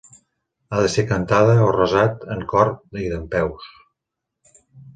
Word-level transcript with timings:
Ha 0.69 0.79
de 0.83 0.87
ser 0.93 1.03
cantada 1.11 1.57
o 1.67 1.67
resat 1.75 2.27
en 2.37 2.43
cor 2.55 2.73
i 3.05 3.07
dempeus. 3.15 3.69